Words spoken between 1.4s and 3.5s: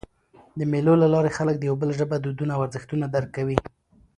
د یو بل ژبه، دودونه او ارزښتونه درک